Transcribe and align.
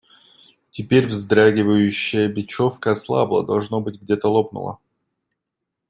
Теперь 0.71 1.05
вздрагивающая 1.05 2.27
бечевка 2.27 2.89
ослабла– 2.89 3.45
должно 3.45 3.81
быть, 3.81 4.01
где-то 4.01 4.29
лопнула. 4.29 4.79